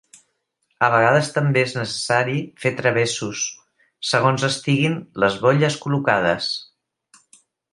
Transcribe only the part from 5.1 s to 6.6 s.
les bolles col·locades.